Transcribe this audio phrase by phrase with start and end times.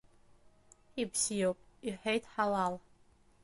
[1.01, 2.75] Ибзиоуп,— иҳәеит Ҳалал.